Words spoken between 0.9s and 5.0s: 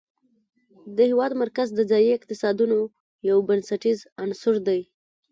د هېواد مرکز د ځایي اقتصادونو یو بنسټیز عنصر دی.